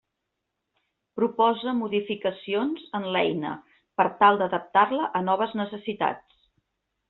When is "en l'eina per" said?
3.01-4.09